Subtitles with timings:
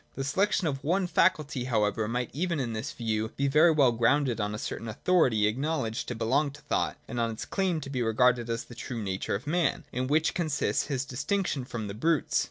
[0.15, 4.41] The selection of one faculty however might even in this view be very well grounded
[4.41, 8.01] on a certain authority acknowledged to belong to thought, and on its claim to be
[8.01, 12.39] regarded as the true nature of man, in which consists his distinction from the brutes.